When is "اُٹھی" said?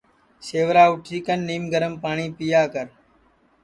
0.91-1.17